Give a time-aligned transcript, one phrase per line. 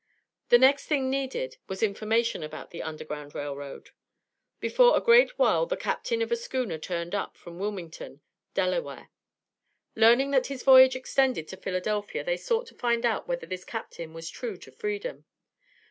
[0.49, 3.91] The next thing needed, was information about the Underground Rail Road.
[4.59, 8.21] Before a great while the captain of a schooner turned up, from Wilmington,
[8.55, 9.11] Delaware.
[9.93, 14.11] Learning that his voyage extended to Philadelphia, they sought to find out whether this captain
[14.15, 15.25] was true to Freedom.